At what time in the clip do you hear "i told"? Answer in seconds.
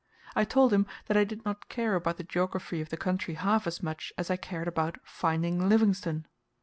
0.35-0.73